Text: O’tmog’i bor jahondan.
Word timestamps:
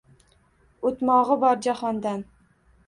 O’tmog’i 0.91 1.39
bor 1.45 1.63
jahondan. 1.69 2.29